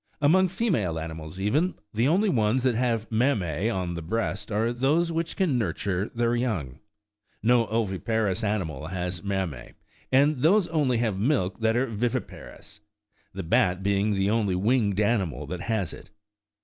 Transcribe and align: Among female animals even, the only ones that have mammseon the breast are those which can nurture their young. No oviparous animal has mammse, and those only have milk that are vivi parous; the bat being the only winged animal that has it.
Among 0.19 0.47
female 0.47 0.97
animals 0.97 1.39
even, 1.39 1.75
the 1.93 2.07
only 2.07 2.27
ones 2.27 2.63
that 2.63 2.73
have 2.73 3.07
mammseon 3.11 3.93
the 3.93 4.01
breast 4.01 4.51
are 4.51 4.73
those 4.73 5.11
which 5.11 5.35
can 5.35 5.59
nurture 5.59 6.09
their 6.15 6.35
young. 6.35 6.79
No 7.43 7.67
oviparous 7.67 8.43
animal 8.43 8.87
has 8.87 9.21
mammse, 9.21 9.75
and 10.11 10.39
those 10.39 10.67
only 10.69 10.97
have 10.97 11.19
milk 11.19 11.59
that 11.59 11.77
are 11.77 11.85
vivi 11.85 12.21
parous; 12.21 12.79
the 13.31 13.43
bat 13.43 13.83
being 13.83 14.15
the 14.15 14.31
only 14.31 14.55
winged 14.55 14.99
animal 14.99 15.45
that 15.45 15.61
has 15.61 15.93
it. 15.93 16.09